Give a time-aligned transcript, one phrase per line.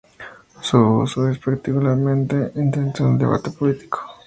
[0.63, 3.99] Su uso es particularmente intenso en el debate político.